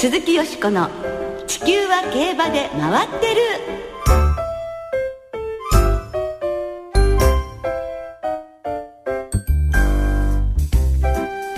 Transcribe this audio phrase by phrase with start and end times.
[0.00, 0.88] 鈴木よしこの
[1.48, 3.42] 「地球は競馬で回ってる」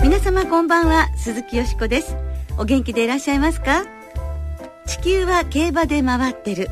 [0.01, 2.17] 皆様こんばんは鈴木よしこです。
[2.57, 3.85] お元気でいらっしゃいますか？
[4.87, 6.71] 地球は競馬で回ってる。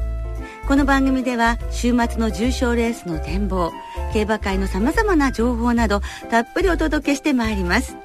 [0.68, 3.72] この番組では週末の重賞レースの展望
[4.12, 6.02] 競馬界のさまざまな情報など
[6.32, 7.96] たっぷりお届けしてまいります。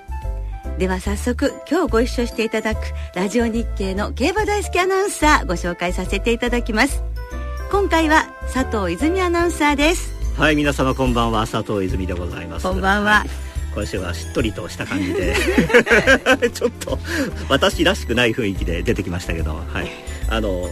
[0.79, 2.81] では早速今日ご一緒していただく
[3.15, 7.05] ラジオ日経の競馬大好きアナウンサーご紹介させていただきます。
[7.71, 10.13] 今回は佐藤泉アナウンサーです。
[10.37, 11.47] はい皆様こんばんは。
[11.47, 12.67] 佐藤泉でございます。
[12.67, 13.29] こんばんは、はい。
[13.73, 15.37] 今週はしっとりとした感じで。
[16.53, 16.99] ちょっと
[17.49, 20.69] 私らしくない雰囲気で出てきましたけどはいあの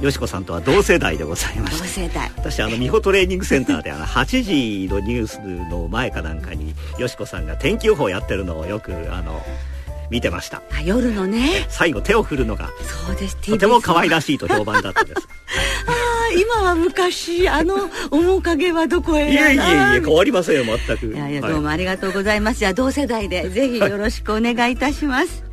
[0.00, 2.30] よしこさんとは同世代でございまし同世代。
[2.36, 9.40] 私あの美穂トレーニングセンターであの8時のニュースの前かなんかによしこさんが天気予報やってるのをよくあの
[10.10, 10.62] 見てました。
[10.72, 11.66] あ夜のね。
[11.68, 12.70] 最後手を振るのが
[13.06, 13.36] そうです。
[13.36, 15.20] とても可愛らしいと評判だったんです。
[15.86, 19.24] ああ今は昔あの面影はどこへ？
[19.24, 21.06] いえいえいえ変わりませんよ全く。
[21.06, 25.44] いやいやどうもありがとうございます、はい、じゃあ同世代でぜひよろしくお願いいたします、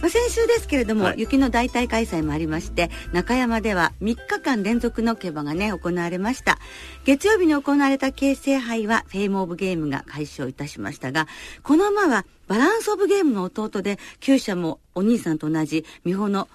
[0.00, 6.58] まあ、先週ですけれども、はい、雪の大体開催もありまして中山では3日間連続の競馬がね行われました。
[7.04, 11.26] 月曜日に行われた京成杯はフェイムオブゲームが開始をいたしましたが
[11.62, 16.48] この馬はバランスオブゲームの弟で厩舎もお兄さんと同じ美穂の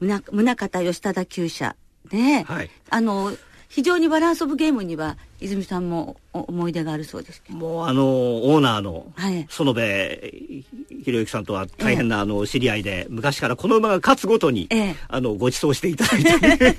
[0.00, 0.22] 宗
[0.68, 1.76] 像義忠厩舎
[2.10, 3.32] で、はい、あの
[3.74, 9.80] 非常にバランスオブゲームには泉さんも思い出があるそうですもうあのオーナーの園部
[11.04, 16.22] 博之さんとは大変な、あの知り合いで昔からこの馬が勝つごとに、ええ、あのご馳走していただい
[16.58, 16.76] て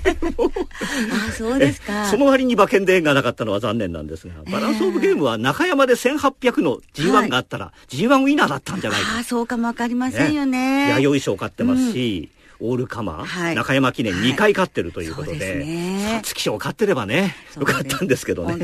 [1.28, 2.06] あそうですか。
[2.06, 9.18] その割に馬券で縁がなかったのは残念なんですがバランスオブゲームは中山で1800の G1 があったら、はい、G1 ウィナーだったんじゃないか。
[9.18, 10.88] あそうかもわかりませんよね。
[10.98, 18.56] 弥生賞買ってますし、うんオールカマー、はい、中山記念2回勝ってるということで、皐月賞勝ってればねよかったんですけどね。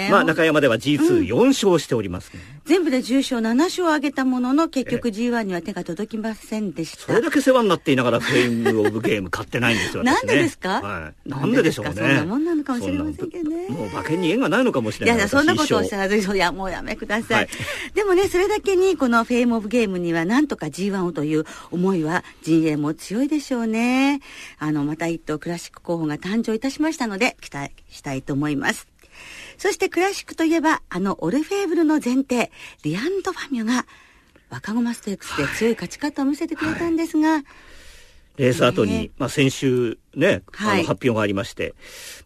[0.00, 0.08] ね。
[0.10, 7.04] まあ中山では G24、うん、勝しております、ね、全部で重賞7勝を挙げたものの結局 G1 には手が届きませんでした。
[7.04, 11.92] それだけ世話になっていながらフェイム・オブ・ゲーム買ってないんですよ、ね、なんでですか、はい、なんででしょうね。
[11.94, 13.68] そんなもんなのかもしれませんけどね。
[13.68, 17.48] もう馬券に縁がないのかもしれないいやそんなことをおっしゃらずいやもうやめください、はい、
[17.94, 24.20] でもねそれだけにこのフェイム・オブ・ゲームにはなんとか G1 をという思いは陣営も強いでしょうね。
[24.58, 28.88] あの、また一頭クラシック候補が誕生いたしましたので、期待したいと思います。
[29.58, 32.50] そしてクラシックといえば、あのオルフェーブルの前提、
[32.82, 33.86] リアンド・ファミュが、
[34.50, 37.36] 若駒ステークスで強い勝ち方を見せてくれたんですが、はい。
[37.36, 37.44] はい
[38.40, 41.74] レース後に、まあ、先週ね、あの発表がありまして、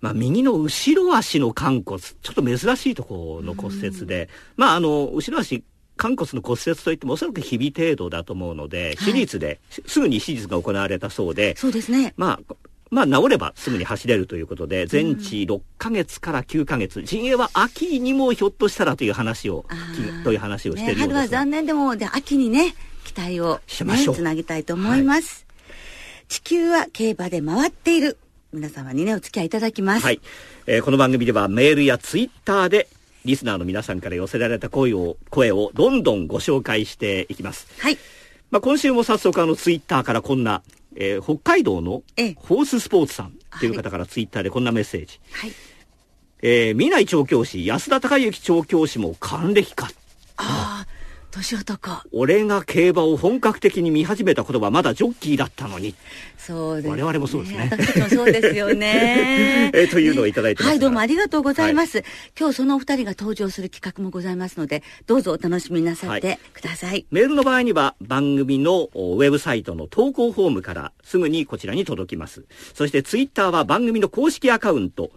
[0.00, 5.64] まあ、右の後ろ足の肝骨、ちょっと珍しいところの骨折で、まあ、あの、後ろ足
[5.98, 12.14] 肝骨の骨折といってもおそらく日々程度だと思うので、手術で、すぐに手術が行われたそうで、そうですね。
[12.16, 12.54] まあ、
[12.90, 19.64] まあ、治ればすぐに走れるということで、全治6か月から9か月、陣営は秋にもひょっとしたらという話を、
[20.22, 24.14] という話をしているようです、ね、春は残念でも、で、秋にね、期待を、ね、しましょう。
[24.14, 25.74] つなぎたいと思います、は
[26.26, 26.28] い。
[26.28, 28.18] 地球は競馬で回っている。
[28.52, 30.04] 皆様にね、お付き合いいただきます。
[30.04, 30.20] はい。
[30.66, 32.86] えー、この番組ではメールやツイッターで
[33.24, 37.66] リスナーの皆さんから寄せられた声を、声をどんどんご紹介していきます。
[37.78, 37.98] はい。
[38.50, 40.62] まあ、今週も早速あのツイッターからこんな、
[40.94, 42.02] えー、北海道の
[42.36, 45.20] ホーススポーツさんという方からツイッターでこんなメッセージ。
[45.32, 45.52] はい。
[46.42, 49.90] えー、南調教師、安田孝之調教師も還暦か。
[50.36, 50.93] ああ。
[51.34, 52.02] 年男。
[52.12, 55.94] 俺が競馬を本格的に見始めたことはまだジョッキーだったのに。
[56.38, 57.68] そうです、ね、我々もそうですね。
[57.70, 59.70] 私もそうですよね。
[59.74, 62.06] えというのをいただいてはいどうもありがとうございます、はい、
[62.38, 72.44] 今日そのお二人が登場する企画もございますのでどうぞお楽しみなさってください、はい、メールの場合には番組のウェブサイトの投稿フォームからすぐにこちらに届きます。
[72.74, 75.10] そしてツイッターは番組の公式アカウント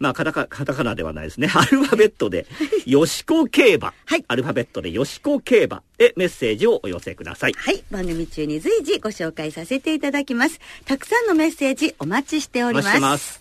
[0.00, 1.48] まあ、カタカカタカナではないですね。
[1.54, 2.46] アルファベットで、
[2.86, 3.92] よしこ競馬。
[4.06, 4.24] はい。
[4.28, 7.52] アルファベットで、よしこ競馬でメッセージをお寄せください。
[7.52, 7.84] はい。
[7.90, 10.58] 番組中に随時ご紹介させていただきます。
[10.86, 12.98] たくさんのメッセージお待ちしております。
[12.98, 13.40] ます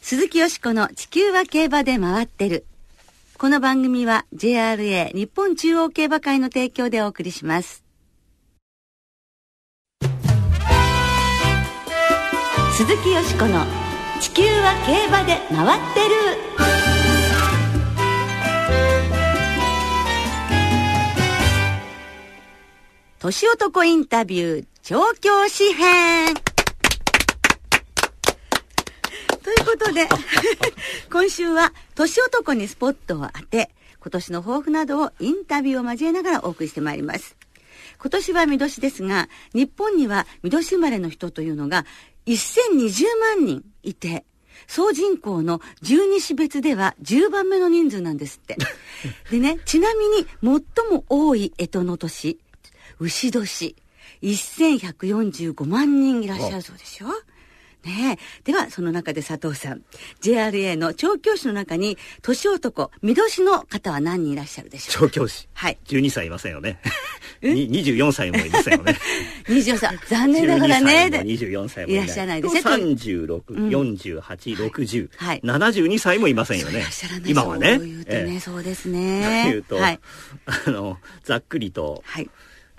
[0.00, 2.64] 鈴木よしこの地球は競馬で回ってる。
[3.36, 7.84] この番組は JRA 日本中央競馬会の提供でお送りします。
[12.72, 13.81] 鈴木よしこの
[14.22, 16.14] 地球は競馬で回ってる。
[23.18, 26.34] 年男インタビュー調教師編。
[29.42, 30.08] ということで
[31.10, 33.70] 今週は年男にスポットを当て
[34.00, 37.41] 今年の抱負などをインタビューを交えながらお送りしてまいります。
[38.02, 41.86] 今年は見年ですが、日本には見年生まれの人というのが
[42.26, 44.24] 1020万人いて、
[44.66, 48.56] 総人口の12市別では10番目の人数なんですって。
[49.30, 52.40] でね、ちなみに最も多い干支の年、
[52.98, 53.76] 牛年、
[54.20, 57.08] 1145万人いらっしゃるそうですよ。
[57.84, 59.82] ねでは、その中で佐藤さん、
[60.20, 65.48] JRA の調教師の中に、年男、見年の方は何人いらっしゃるでしょう調教師。
[65.54, 65.78] はい。
[65.86, 66.80] 12歳いませんよね。
[67.42, 68.96] 24歳もいませんよね。
[69.46, 69.98] 24歳。
[70.08, 71.10] 残念ながらね。
[71.12, 72.60] 24歳もいらっしゃらないですね。
[72.60, 74.22] 36、48、
[74.70, 76.84] 60、はい、72歳もいませんよね。
[77.26, 77.76] 今はね。
[77.76, 79.44] そう言うとね、そうですね。
[79.46, 80.00] というと、はい、
[80.66, 82.30] あの、ざっくりと、はい。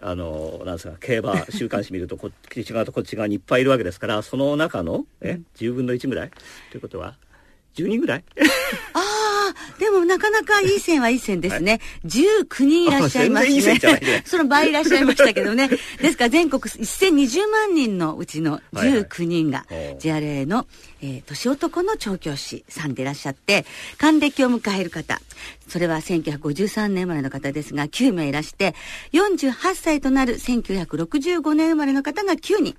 [0.06, 2.32] あのなんですか競馬週刊誌見るとこっ
[2.64, 6.32] ち側とこっち側にいっぱいいるわけですからその中のえ10分の1ぐらい？
[6.72, 7.16] ということは
[7.76, 8.24] 10人ぐらい？
[8.94, 11.80] ああ、でもなかなかいい線はいい線ですね。
[12.06, 13.54] 19人いらっしゃいますね。
[13.54, 15.70] いいね その倍いらっしゃいましたけどね。
[16.02, 20.68] ですから全国1020万人のうちの19人が JRA の、
[21.02, 23.66] えー、年男の調教師さんでいらっしゃって、
[23.98, 25.22] 還暦を迎える方、
[25.68, 28.76] それは1953年生まれの方ですが9名いらして、
[29.14, 32.76] 48歳となる1965年生まれの方が9人。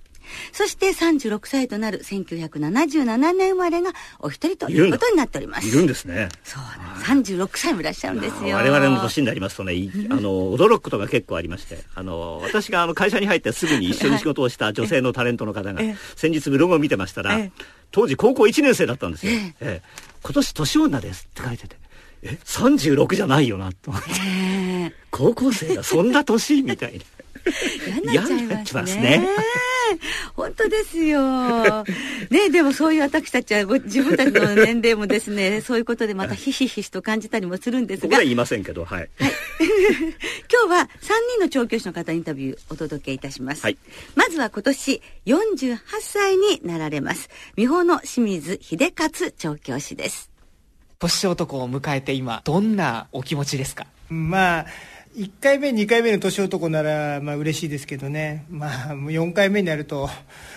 [0.52, 5.68] そして36歳となる1977年生まれがお一人ということになっております。
[5.68, 6.28] いるんですね。
[6.42, 6.62] そう
[7.06, 7.34] なんです。
[7.36, 8.56] 36歳もいらっしゃるんですよ。
[8.56, 9.72] 我々の年になりますとね、
[10.10, 15.80] あの、驚くことが結構ありまして、あの、私があの会社に入ってすぐに一緒に仕事をした 女性のタレントの方が、
[16.16, 17.38] 先日ブログを見てましたら、
[17.90, 19.32] 当時高校1年生だったんですよ。
[19.32, 19.82] ええ、
[20.22, 21.84] 今年年女ですって書いてて。
[22.24, 26.62] え36じゃないよなと思って、えー、高校生がそんな年？
[26.62, 27.04] みたいな
[28.10, 29.26] 嫌になっちゃいますね。
[30.34, 31.84] 本当ですよ。
[32.30, 38.08] ね、でもそういう私たちは自分たちの年齢もですね、 そういうことでまたひしひしと感じたりもするんですが。
[38.08, 38.98] 僕は言いませんけど、はい。
[38.98, 39.10] はい、
[40.52, 43.62] 今日は3人の調教師の方インタビューお届けいたします。
[43.62, 43.76] はい、
[44.16, 47.28] まずは今年48歳になられます。
[47.54, 50.30] 美穂の清水秀勝調教師です。
[50.98, 53.86] 年男を迎えて今、どんなお気持ちですか？
[54.08, 54.66] まあ、
[55.14, 60.10] 1回目、2回目の年男なら、まあ嬉しいですけどね、まあ、4回目になると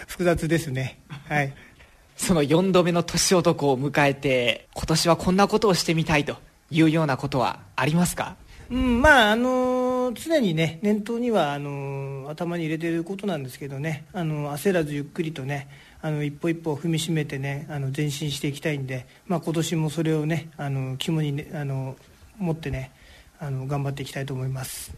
[0.08, 1.00] 複雑ですね。
[1.28, 1.54] はい。
[2.18, 6.38] その4度目の年男を迎えて、今年はこんなことをしてみたいと
[6.72, 8.36] いうようなことはありますか？
[8.72, 15.68] うん、まあ、あのー、常にね、念頭には、あのー、頭に入れてることなんですけどね、あのー、焦らずゆっくりとね、
[16.02, 21.96] あの一歩一歩踏みしめてね、あの前進していきたいんで、まあ、今年もそれをね、あの肝に、ね、あの
[22.40, 22.92] 持ってね、
[23.40, 24.94] あの頑張っていきたいと思います。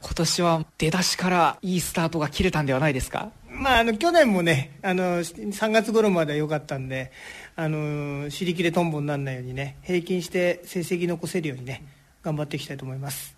[0.00, 3.30] 今年は出だしからいいスタートが切れたんではないですか？
[3.48, 7.12] まあ、あの去年もねあの3月頃までは良かったんで
[7.56, 11.86] あの尻切れトンボにならないようにね平均して成績残せるようにね
[12.22, 13.36] 頑張っていきたいと思います。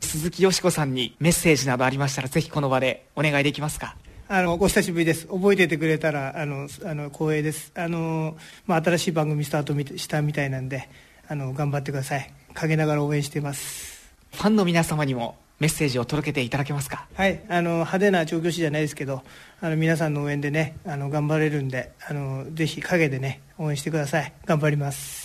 [0.00, 3.96] 鈴木よし子さんにメッセージなどありましたらぜひこの場でお願いできますか？
[4.28, 5.26] あのお久しぶりです。
[5.28, 7.72] 覚えててくれたらあのあの光栄です。
[7.74, 10.88] あの、まあ、新しい番組スタートしたみたいなんで
[11.28, 12.32] あの頑張ってください。
[12.54, 13.91] 陰ながら応援しています
[14.32, 17.06] ファンの皆様にもメッセージを届けていただけますか？
[17.14, 19.22] はいあの派手な調教師じゃないですけど
[19.60, 24.32] あの皆さんの応援でねあの頑張れるんであのぜひ陰でね応援してください。
[24.44, 25.21] 頑張ります。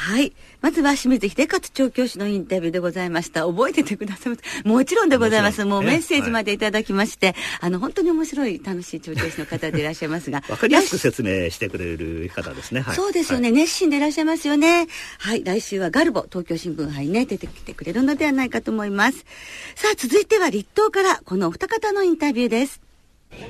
[0.00, 0.32] はい。
[0.62, 3.44] まずは清水秀勝調教師のインタビューでございました。
[3.46, 5.62] 覚えててくださいもちろんでございます。
[5.66, 10.42] もうメッセージまでいただきまして、はい、あの、本当に面白い、楽しい調教師の方でいらっしゃいますが。
[10.48, 12.80] わかりやすく説明してくれる方ですね。
[12.80, 14.86] はい、そうですよね、はい、熱心でいらっしゃいますよね。
[15.18, 15.44] はい。
[15.44, 19.26] 来週はガルボ、東京新聞杯ね、出てきてくれるのではないかと思います。
[19.74, 22.80] さあ、続いては立東から、このお二方のインタビューです。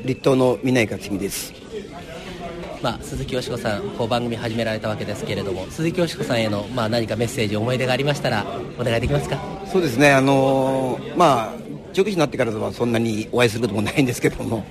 [0.04, 1.52] 立東の南克美です。
[2.82, 8.46] まあ、鈴木よしこさんこう番組始められたわけですけれども鈴木よしこさんへの、まあ、何かメッセージ思い出がありましたら
[8.78, 9.38] お願いできますか？
[9.66, 10.12] そうですね。
[10.12, 11.52] あのー、まあ
[11.92, 14.64] 長期になってからはそんなにお会いすることもないんですけども、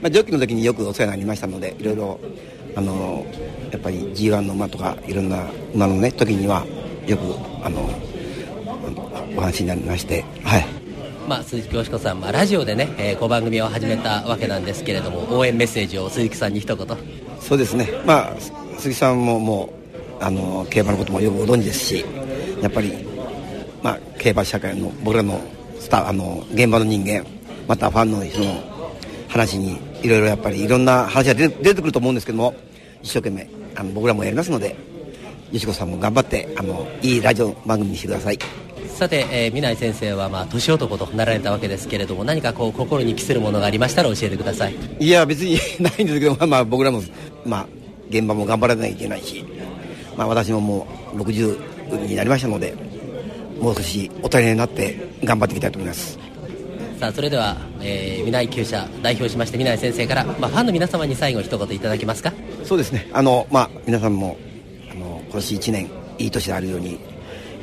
[0.00, 2.20] まあ、上記の時によくお世話になりましたのでいろいろ
[2.76, 5.44] あのー、やっぱり G1 の馬とかいろんな
[5.74, 6.64] 馬のね時には
[7.06, 7.22] よく
[7.64, 7.80] あの
[9.36, 10.66] お話になりましてはい。
[11.26, 16.86] まあ、鈴木よしこさん、まあ、ラジオでね、えー、こう番組を始めたわけなんですけれども応援メッセージを鈴木さんに一言
[17.46, 18.36] そうですね、まあ、
[18.76, 19.72] 鈴木さんもも
[20.20, 22.04] うあの競馬のこともよくご存知ですし
[22.60, 22.92] やっぱり、
[23.82, 25.40] まあ、競馬社会の僕らの
[25.78, 27.24] スタあの現場の人間
[27.68, 28.60] またファンの人の
[29.28, 32.54] 話にいろいろやっぱりいろんな話が出てくると思うんですけども
[33.02, 34.74] 一生懸命あの僕らもやりますので
[35.52, 38.38] よしこさんも頑張ってあのいいラジオ番組にしてください。
[38.96, 47.02] さて、えー、南井先生は、まあ、年男となられたわけですけれども何かこう心に期するものがありましたら教えてくださいいや別にないんですけど、まあ、僕らも、
[47.46, 47.66] まあ、
[48.10, 49.44] 現場も頑張らなきゃいけないし、
[50.16, 52.74] まあ、私ももう60になりましたので
[53.60, 56.18] もう少し大人になって頑張っていきたいと思います。
[56.98, 62.32] さあそれでは、えー、南井厩舎代表しまして南井先生から、まあ、ファンの皆様に最後一言いただけますか？
[62.64, 63.08] そうですね。
[63.12, 64.38] あの、まあ、皆さんも
[64.90, 66.98] あの今年1年いい年であるように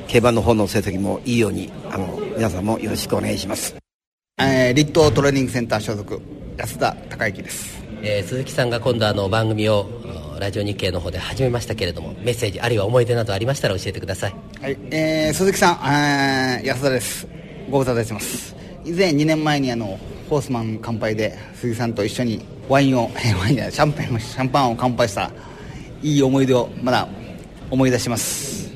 [0.07, 3.75] 競馬の方の成績もいいようにあの皆さんもよろしくお願いします、
[4.39, 6.21] えー、立東トレーニングセンター所属
[6.57, 9.88] 安田孝之です、えー、鈴木さんが今度あの番組を
[10.38, 14.36] ラジオ日経の方で始めましたけれどもメッセージあるいは思い出などありましたら教えてください。
[14.62, 17.25] はい、えー、鈴木さん、えー、安田です。
[17.69, 18.53] ご無沙汰してます。
[18.83, 19.98] 以前2年前にあの
[20.29, 25.31] ホースマン乾杯で鈴木さんと一緒にワインをワインじゃシャンパンシャンパンを乾杯した
[26.01, 27.07] いい思い出をまだ
[27.72, 28.69] 思い出します。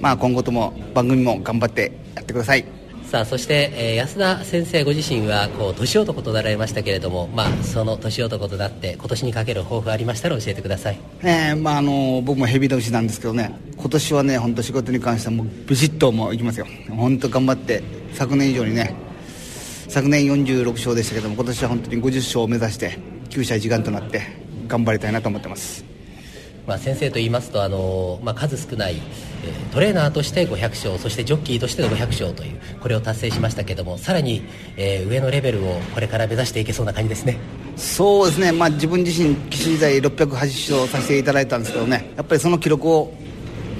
[0.00, 2.79] まあ今後とも番組も頑張ってやってください。
[3.10, 16.66] さあそして、えー、安田先生ご自身はこう年男となられましたけれども、まあ、その年男となって今年にかける抱負ありましたら教えてください、えまあ、あの僕もヘビ年なんですけどね今年はね本当仕事に関してはもうビシッともういきますよ。
[16.88, 18.94] 本当頑張って昨年以上にね
[19.88, 22.96] 昨年46勝でしたけども今年は本当に50勝を目指して
[23.30, 24.22] 9社一丸となって
[24.68, 25.84] 頑張りたいなと思ってます。
[26.70, 34.44] まあ、先生と言いますとあの、まあ、数少ない、えー、トレーナーとして500勝そしてジョッキーとしての500勝というこれを達成しましたけどもさらに、
[34.76, 37.38] えー、上のレベルをこれから目指していけそうな感じですね。
[37.76, 42.12] そうですね、まあ、自分自身騎士時代680勝させていただいたんですけどね。
[42.16, 43.12] やっぱりその記録を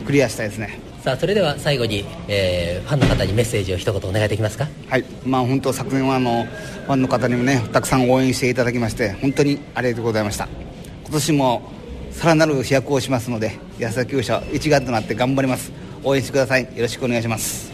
[0.05, 0.81] クリアしたいですね。
[1.05, 4.67] さあそれでは最後に、えー、ファンの方にメッセージを一言お願いできますか？
[4.89, 5.05] はい。
[5.25, 6.45] まあ本当昨年はあの
[6.87, 10.49] ファンの方にもねたくさん応援していただきまして本当にありがとうございました。
[11.05, 11.80] 今年も
[12.11, 15.73] さらなる飛躍をしますので安田厩舎一丸となって頑張ります。
[16.03, 16.63] 応援してください。
[16.63, 17.70] よろしくお願いします。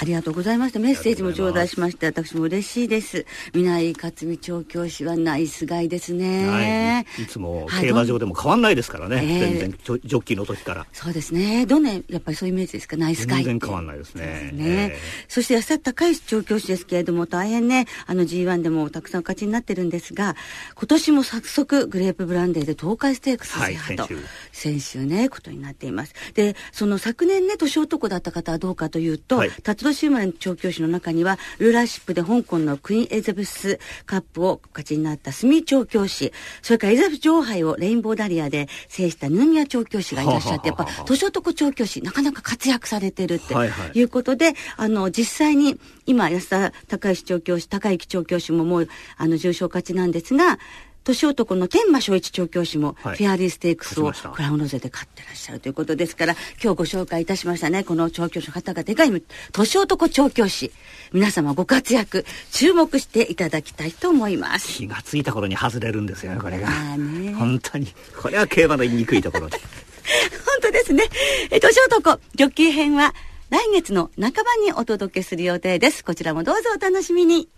[0.00, 0.78] ありがとうございました。
[0.78, 3.26] メッセージも頂戴しまして、私も嬉しいです。
[3.52, 7.04] 南井克美調教師はナイスガイですね。
[7.18, 9.20] いつも競馬場でも変わんないですからね。
[9.20, 10.86] 全然ジョッキーの時から。
[10.94, 11.66] そうですね。
[11.66, 14.52] どんな、やっぱりそういうイメージですか、ナイスガイ全然変わんないですね。
[14.54, 14.96] ね、
[15.28, 20.34] そして安田高石調教師ですけれども、大変ね、あの G1 でもたくさん勝ちになってるんですが、
[20.76, 24.12] 今年も早速グレープブランデーで東海ステークス制覇と、はい、
[24.52, 26.14] 先週ね、ことになっています。
[26.32, 36.32] で、その昨年ね、年男だった方はどうかというと、はい、辰年生まれの調教師の中には、ルーラーシップで香港のクイーンエリザベスカップを勝ちになったスミ調教師、
[36.62, 43.54] それからエリザベス女王杯をレインボーダリアで制したヌーミヤ調教師がいらっしゃって、やっぱ年男調教師、なかなか活躍されてるって
[43.98, 50.58] いうことで、はいはい、あの、実際に今、安田高石調教師、高之調教師ももう、あの、重賞勝ちなんですが、
[51.04, 60.72] 年男の天馬正一調教師も、フェアリーステークスをクラウンロゼで勝ってらっしゃるということですから、今日ご紹介いたしましたね、この調教師の方がでかい、年男調教師。
[61.12, 64.68] 皆様ご活躍、注目していただきたいと思います。
[64.68, 66.68] 気がついた頃に外れるんですよね、これが。
[66.96, 67.88] ね、本当に。
[68.20, 69.58] これは競馬の言いにくいところで。
[70.44, 71.04] 本当ですね。
[71.50, 73.14] え、年男、ジョッキー編は、
[73.50, 76.04] 来月の半ばにお届けする予定です。
[76.04, 77.48] こちらもどうぞお楽しみに。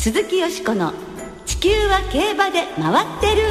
[0.00, 0.94] 鈴木よしこの
[1.44, 3.42] 「地球は競馬で回ってる」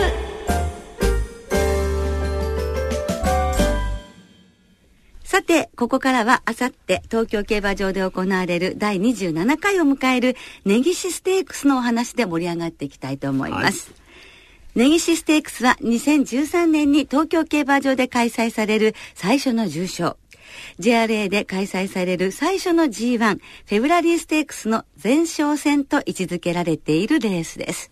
[5.23, 13.91] さて、ここからはあさって東京競馬場で行われる第27回を迎える根岸ステークスのお話で盛り上がっていきたいと思います。
[14.75, 20.17] はい、根岸ステークスは2013年に東京競馬場で開催される最初の重賞。
[20.79, 27.91] JRA で開催される最初の G1 フェブラリーステークスの前哨戦と位置づけられているレースです。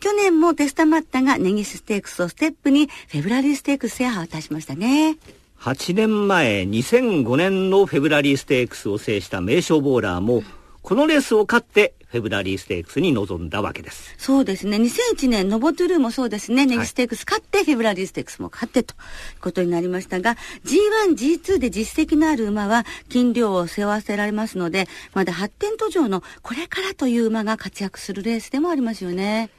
[0.00, 5.16] 去年もテスタマッタがネギスステークスをステップにフェブラリーステークス制覇を果たしましたね。
[5.58, 10.44] 8年前2005年のフェブラリーステークスを制した名勝ボーラーも
[10.82, 14.14] このレースを勝ってフェブラリーステークスに臨んだわけです。
[14.16, 14.78] そうですね。
[14.78, 16.64] 2001年、ノボトゥルーもそうですね。
[16.64, 29.50] ネギステークス勝って、フェブラリーステークスも勝ってということになりましたが、G1、G2 で実績のある馬は、金量を背負わせられますので、まだ発展途上のこれからという馬が活躍するレースでもありますよね。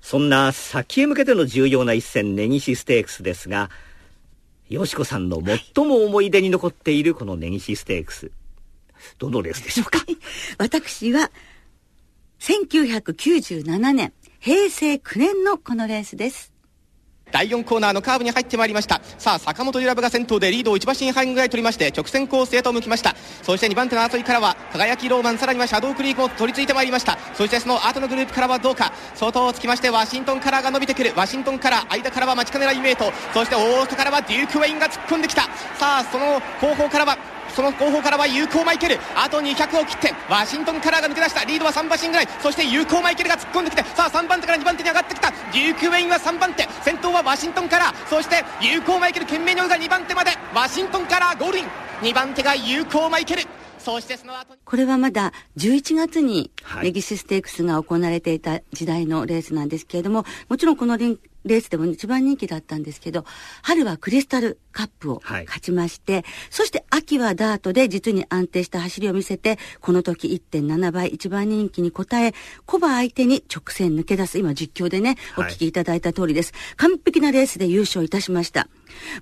[0.00, 3.70] そんな先へ向けての重要な一戦、ネギシステークスですが、
[4.68, 8.32] よしこさんの最も思い出に残っているこのネギシステークス。
[9.18, 10.04] どのレースでしょうか？
[10.58, 11.30] 私は、
[12.42, 16.52] 1997年、平成9年のこのレースです。
[17.30, 19.00] 第4コーナーのカーブに入ってまいりました。
[19.16, 23.14] さあ坂本ラブが先頭でリードを1馬身半ぐらい取りまして直線コースへと向きました。
[23.42, 27.16] そして2番手の争いからは輝きローマンさらにはシャドウクリークも取り付いてまいりました。
[27.34, 28.92] そしてその後のグループからはどうか。
[29.14, 31.12] 外をつきましてワシントンカラーが伸びてくる。
[31.14, 33.12] ワシントンカラー間からは待ちかねないメイト。
[33.32, 35.42] そしてオーストからはデューク・ウェインが突っ込んできた。
[35.78, 37.16] さあその後方からは
[37.54, 38.98] その後方からはユウコーマイケル。
[39.14, 41.44] あと200を切ってワシントンカラーが抜け出した。
[41.44, 42.28] リードは3馬身ぐらい。
[42.40, 45.30] そしてユウコーマイケルが突っ込んできてさあ3番手から2番手に上がってきた。
[45.30, 46.66] デューク・ウェインは3番手。
[46.82, 48.06] 先頭はワシントンカラー。
[48.08, 50.30] そしてユウコーマイケル懸命に追うが2番手まで。
[50.54, 51.66] ワシントンカラーゴールイン。
[52.02, 53.42] 2番手がユウコーマイケル。
[53.78, 60.96] そしてその後これはまだ11月に根岸ステークスが行われていた時代のレースなんですけれども、もちろんこの
[61.44, 63.24] レースでも一番人気だったんですけど、
[63.62, 72.32] 春はクリスタルカップを勝ちまして、はい、そして秋はダートで実に安定した走りを見せて、この時1.7倍一番人気に応え、
[72.66, 76.52] コバ相手に直線抜け出す、今実況でね、お聞きいただいた通りです。
[76.76, 78.68] はい、完璧なレースで優勝いたしました。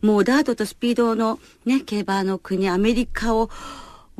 [0.03, 3.51] もうダートとスピードのね、競馬の国アメリカを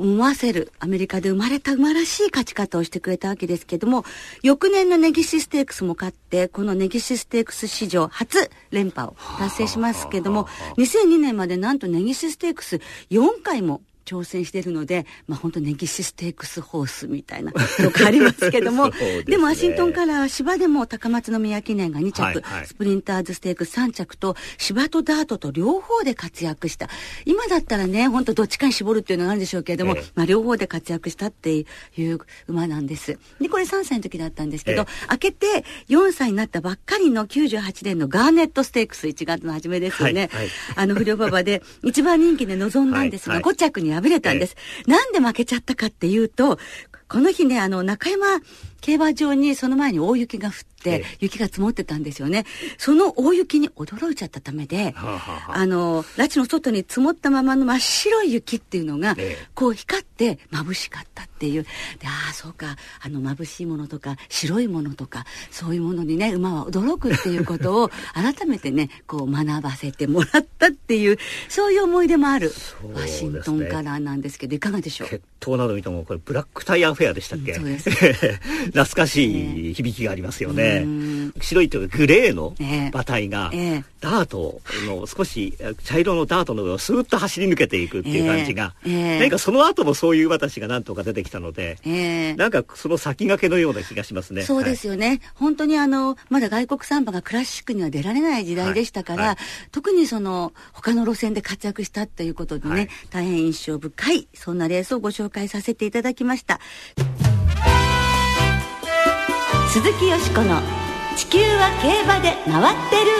[0.01, 4.03] 思わせるアメリカで生まれた馬らしい勝ち方をしてくれたわけですけども、
[4.41, 12.81] 翌年のネギシステークスも勝って、このネギシステークス史上初連覇を達成しますけども、2002年までなんとネギシステークス
[13.11, 26.89] 4回も挑戦しているので、まあ本当ネギシステークスホースみたいな とがありますけども、でね、でもワシントンから芝でも高松宮記念が2着、はいはい、スプリンターズステークス3着と、芝とダートと両方で活躍した。
[27.25, 33.17] 今だったらね、本当どっちかに絞るっていうのがあるんでしょうけれども、ええ、まあ両方で活躍したっていう馬なんです。
[33.39, 40.29] で、これ3歳の時だったんですけど、え、開けて4歳になったばっかりの98年のガーネットステークス1月の初めですよね。
[40.31, 44.55] はいはい、あの不良馬場で一番人気で臨んだんですが、はいはい、5着に敗れたんです。
[44.87, 46.59] なんで負けちゃったかっていうと、
[47.07, 48.39] この日ね、あの、中山
[48.79, 52.45] 競馬場にその前に大雪が降って、雪が積もってたんですよね。
[52.77, 59.15] その大雪に驚いちゃったためで、あの、拉致の外に積もったままの真っ白い雪っていうのが、
[59.53, 61.63] こう光って眩しかったっていう。
[61.63, 61.69] で、
[62.05, 71.17] ああ、そうか、あの眩しいものとか、白いものとか、そういうものにね、馬は驚くっていうことを 改めてね、こう学ばせてもらったっていう、
[71.49, 72.51] そういう思い出もある、
[72.93, 75.09] ワシントンカラーなんですけど、いかがでしょう？
[75.09, 77.89] 決闘など見ても、これブラックタイヤフェアでしたっけ、そうです。
[78.71, 80.70] 懐かしい響きがありますよね。
[81.39, 82.55] 白いというかグレーの
[82.91, 83.51] 馬体が、
[83.99, 91.77] ダートの少し茶色のダートの上をスーッと走り抜けていくっていう感じが、何かその後もそういう馬たちが何とか出てきたので、
[92.37, 94.43] なんかその先駆けのような気がしますね。
[94.43, 95.07] そうですよね。
[95.07, 99.27] はい、本当にあの、まだ外国産馬がクラシックには出られない時代でしたから、はい。
[99.29, 99.37] はい、
[99.71, 106.59] 特にその他の路線で活躍したということでね、大変印象深い、そんなレースをご紹介させていただきました。
[109.71, 110.61] 鈴木よしこの
[111.15, 113.11] 「地球は競馬で回ってる」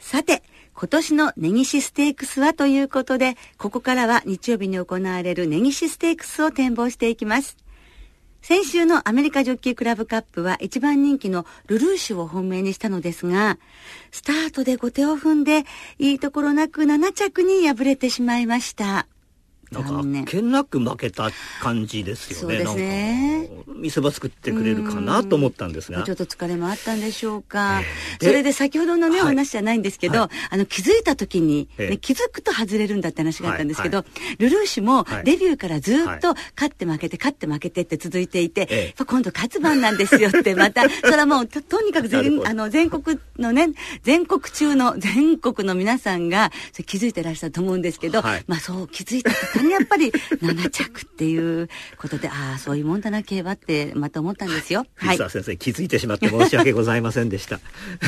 [0.00, 7.58] さて今年の根岸ステークスはということでここからは日曜日に行われる根岸ステークスを展望していきます
[8.40, 13.58] 先週のアメリカジョッキークラブカップは一番人気のルルーシュを本命にしたのですが、
[14.12, 15.64] スタートで後手を踏んで、
[15.98, 19.08] いいところなく7着に敗れてしまいました。
[19.70, 22.64] なんか、けなく負けた感じですよね。
[22.64, 23.50] そうですね。
[23.76, 26.02] 見せ場作ってくれるかなと思ったんですが。
[26.04, 27.80] ちょっと疲れもあったんでしょうか。
[27.80, 34.04] えー、それで先ほどのね、お話じゃないんですけど、はい、あの、気づいた時に、ね、えー、気づくと外れるんだって話があったんですけど、
[34.38, 43.68] ルルーシュもデビューからずっと勝って負けて、勝って負けてって続いていて、えー、今度勝つ番なんですよって、 また、それはもうと、とにかく全、あの、全国のね、
[44.02, 46.52] 全国中の、全国の皆さんが、
[46.86, 54.86] 気づいてらっしゃると思うんですけど、まあそう気づいた途端にやっぱり、7着っていうことで、ああ、そういうもんだな、競馬ってまた思ったんですよ。
[54.96, 55.16] はい。
[55.16, 57.60] 先生、気づいてしまって申し訳ございませんでした。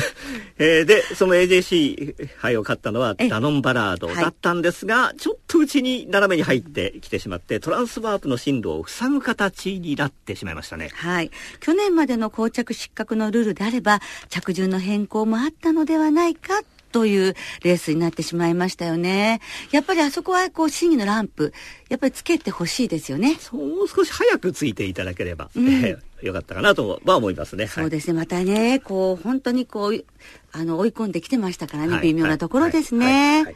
[0.57, 10.89] えー、で、その AJC 杯を勝ったのはダノンバラードだったんですが、はい、ちょっとうちに斜めに入ってきてしまって、トランスワープの進路を塞ぐ形になってしまいましたね。
[10.93, 11.31] はい。
[11.59, 19.41] 去年までの膠着失格のルールであれば、着順の変更もあったのではないかというレースになってしまいましたよね。
[19.71, 21.53] やっぱりあそこはこう審議のランプ、
[21.89, 23.37] やっぱりつけてほしいですよね。
[23.51, 27.67] もう少し早くついていただければ、うん、えー、よかったかなとは思いますね。
[27.67, 28.13] そうですね。
[28.13, 30.05] またね、こう、本当にこう、
[30.51, 33.43] あの、追い込んできてましたからね、はい、微妙なところですね。
[33.43, 33.55] はい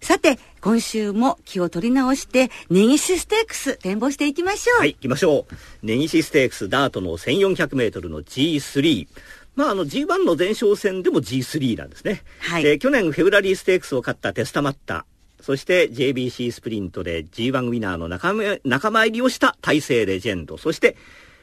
[0.00, 4.78] さて、今週も気を取り直して、根岸ステークス、展望していきましょう。
[4.78, 5.54] はい、行きましょう。
[5.82, 9.08] 根岸ステークス、ダートの1400メートルの G3。
[9.56, 12.22] まあ、あの G1 の前哨戦でも G3 なんですね。
[12.40, 15.06] はい、で去年フェブラリーステークスを勝ったテスタマッタ
[15.40, 20.96] そして JBC スプリントで G1 ウィナーの仲間仲間入りをした大勢レジェンドそして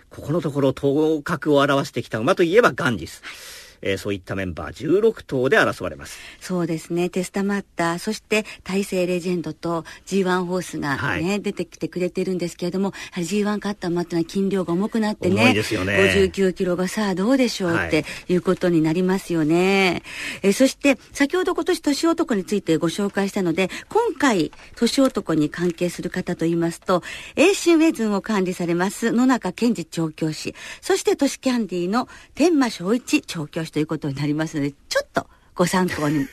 [0.09, 3.21] ここのところ頭角を表してきた馬といえばガンジス。
[3.23, 6.19] はいえー、そういったメンバー16頭で争われます。
[6.39, 7.09] そうですね。
[7.09, 15.93] テスタマッタそして大勢レジェンドと G1 ホースがね、はい、出てきてくれてるんですけれどもやはり G1 勝った馬っていうのは斤量が重くなってね重いですよね。
[16.23, 18.35] 59キロがさあどうでしょう、はい、ってい。
[18.35, 20.03] うことになりますよね、
[20.43, 27.01] えー、そして先ほど今年年男についてご紹介したので今回年男に関係する方といいますと
[27.35, 30.53] 英進ウェズンを管理されます野中健二調教師。
[30.81, 36.25] そして都市キャンディーの天満正一調教師ということになりますのでちょっとご参考に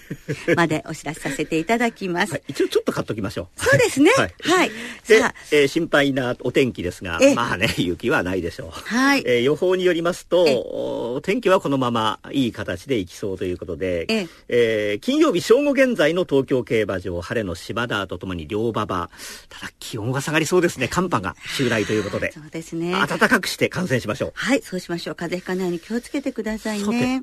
[0.57, 2.33] までお知らせさせていただきます。
[2.33, 3.61] はい、一応ちょっと買っときましょう。
[3.61, 4.11] そうですね。
[4.17, 4.35] はい。
[4.41, 4.71] はい、
[5.07, 5.23] で、
[5.53, 8.71] えー、心配なお天気ですが、まあね、 雪はないでしょう。
[8.71, 9.23] はい。
[9.27, 19.11] えー、予報によりますと、天気はこのままいい形でいきそうということで、ええー、金曜日正午現在の東京競馬場、晴れの芝田とともに両馬場、
[19.49, 20.89] ただ気温が下がりそうですね。
[20.89, 22.33] 寒波が襲来ということで。
[22.37, 22.93] そうですね。
[22.93, 24.33] 暖かくして観戦しましょう。
[24.35, 25.15] はい、そうしましょう。
[25.15, 27.23] 風邪ひかないように気をつけてくださいね。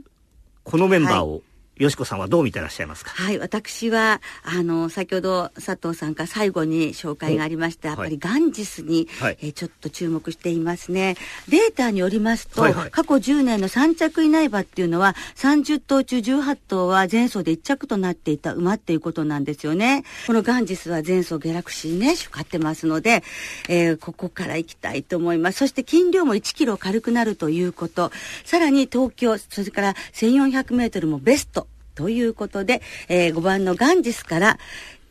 [0.63, 1.41] このメンバーを、はい
[1.80, 3.12] よしこさんはどう見てらっしゃいますか？
[3.12, 11.18] はい私はあの先ほど佐藤さんから最後に紹介がありましたやっぱりガンジスに、はい、えー、ちょっと注目していますね。
[11.50, 20.04] データによりますと、はいはい、過去10年の3着以内馬っていうのは30頭中18頭は前走で1着となっていた馬っていうことなんですよね。
[20.26, 23.24] このガンジスは前走ギャラクシーね勝ってますので、
[23.70, 25.60] えー、ここから行きたいと思います。
[25.60, 28.12] そして斤量も1キロ軽くなるということ。
[28.46, 31.66] さらに東京それから1400メートルもベスト
[31.97, 34.60] ということで、えー、5番のガンジスから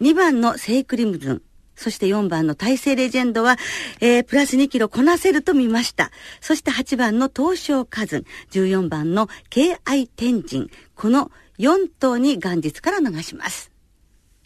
[0.00, 1.42] 2番のセイクリムズン、
[1.74, 3.56] そして4番の大勢レジェンドは、
[4.00, 6.12] えー、プラス2キロこなせると見ました。
[6.40, 13.72] そして8番の東証カズン、14番の敬愛天神、この4頭に元日から流します。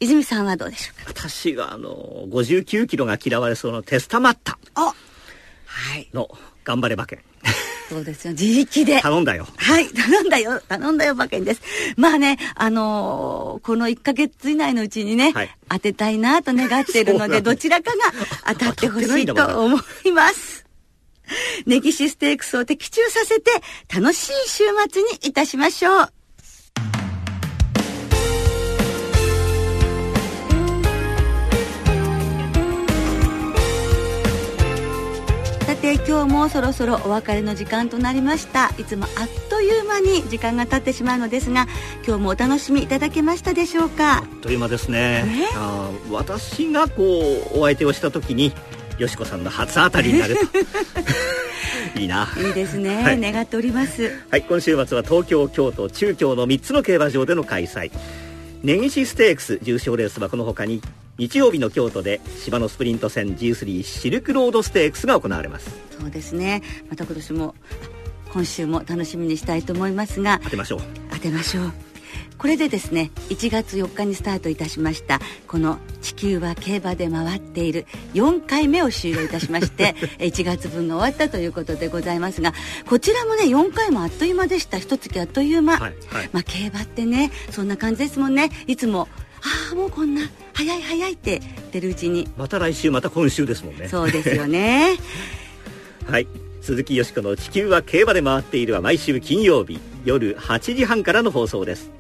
[0.01, 1.29] 泉さんはどうでしょうか？
[1.29, 4.59] 私はあの、59キロが嫌われそうなテスタマッタ。
[4.75, 6.09] はい。
[6.15, 6.27] の、
[6.65, 7.21] 頑張れ馬券。
[7.91, 8.35] そうですよ。
[8.35, 9.01] 自力で。
[9.01, 9.49] 頼んだよ。
[9.57, 9.89] はい。
[9.89, 10.61] 頼んだよ。
[10.69, 11.63] 頼んだよ馬券です。
[11.97, 17.97] まあね、あのー、この1ヶ月以内のうちにね、はい、当てたいなと願っているので、どちらかが
[18.55, 20.65] 当たってほしいと思います。
[21.67, 23.51] ネギシステークスを的中させて、
[23.93, 26.20] 楽しい週末にいたしましょう。
[36.41, 38.71] もそろそろお別れの時間となりました。
[38.79, 41.67] いつもあっという間に時間が経ってしまうのですが
[42.07, 44.19] 今日もお楽しみいただけましたでしょうか？
[44.19, 45.49] あっという間ですね。
[45.55, 47.03] あ私がこ
[47.55, 48.55] うお相手をした時に
[48.97, 50.41] よしこさんの初当たりになると。
[52.01, 52.27] いいな。
[52.39, 54.11] いいですね、はい、願っております。
[54.31, 57.91] はい、今週末は東京、京都、中京の3つの競馬場での開催。
[58.63, 60.83] 根岸ステークス重賞レースはこの他に
[61.17, 65.71] 日曜日の京都で芝のスプリント戦 G3 シルクロードステークスが行われます。
[65.99, 66.63] そうですね。
[66.91, 67.55] また今年も
[68.33, 70.41] 今週も楽しみにしたいと思いますが。
[70.45, 70.81] 当てましょう。
[71.11, 71.90] 当てましょう
[72.41, 82.55] これでですね1月4日にスタートいたしましたこの「地球は競馬で回っている」4回目を終了いたしまして 1月分が終わったということでございますが
[82.87, 84.79] こちらもね4回もあっという間でした。
[84.79, 88.51] 一月あっという間、はいはい、まあ、競馬ってねそんな感じですもんね。
[88.67, 89.09] いつも
[89.43, 90.23] ああもうこんな
[90.55, 92.27] 早い早いって出るうちに。
[92.39, 93.87] また来週また今週ですもんね。
[93.89, 94.97] そうですよね。
[96.09, 96.27] はい。
[96.63, 101.91] 鈴木よしこの「地球は競馬で回っている」は毎週金曜日夜8時半からの放送です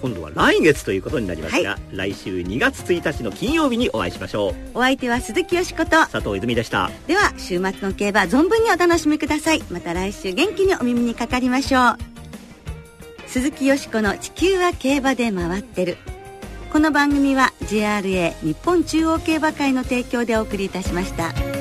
[0.00, 4.54] 今度は来月ということになりますが、はい、来週2月1日の金曜日にお会いしましょう。
[4.78, 5.90] お相手は鈴木よしこと。
[5.90, 6.90] 佐藤泉でした。
[7.06, 9.62] では週末の競馬存分にお楽しみください。
[9.70, 11.96] また来週元気にお耳にかかりましょう。
[13.26, 15.96] 鈴木よしこの地球は競馬で回ってる。
[16.72, 21.57] この番組は JRA 日本中央競馬会の提供でお送りいたしました。